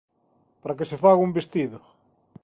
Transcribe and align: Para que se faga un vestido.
Para 0.61 0.77
que 0.77 0.89
se 0.89 0.99
faga 1.03 1.25
un 1.27 1.31
vestido. 1.37 1.79